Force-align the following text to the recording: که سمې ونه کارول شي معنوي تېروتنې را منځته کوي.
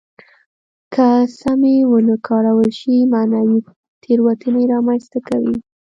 که 0.93 1.07
سمې 1.41 1.75
ونه 1.89 2.15
کارول 2.27 2.69
شي 2.79 2.95
معنوي 3.13 3.59
تېروتنې 4.03 4.63
را 4.71 4.79
منځته 4.87 5.19
کوي. 5.27 5.55